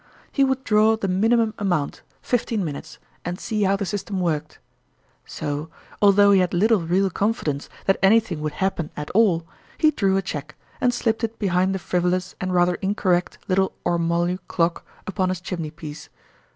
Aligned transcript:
He 0.31 0.43
would 0.43 0.63
draw 0.63 0.97
the 0.97 1.07
minimum 1.07 1.53
amount, 1.59 2.01
fifteen 2.23 2.65
minutes, 2.65 2.97
and 3.23 3.39
see 3.39 3.61
how 3.61 3.75
the 3.75 3.85
system 3.85 4.19
worked. 4.19 4.57
So, 5.25 5.69
although 6.01 6.31
he 6.31 6.39
had 6.39 6.55
little 6.55 6.81
real 6.81 7.11
confidence 7.11 7.69
that 7.85 7.99
anything 8.01 8.41
would 8.41 8.53
happen 8.53 8.89
at 8.97 9.11
all, 9.11 9.45
he 9.77 9.91
drew 9.91 10.17
a 10.17 10.23
cheque, 10.23 10.55
and 10.81 10.91
slipped 10.91 11.23
it 11.23 11.37
behind 11.37 11.75
the 11.75 11.77
frivolous 11.77 12.33
and 12.41 12.51
rather 12.51 12.73
incorrect 12.81 13.37
little 13.47 13.73
ormolu 13.85 14.39
clock 14.47 14.83
upon 15.05 15.29
his 15.29 15.39
chimey 15.39 15.69
piece. 15.69 16.09